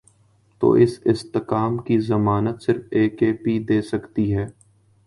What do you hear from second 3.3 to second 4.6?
پی دے سکتی ہے۔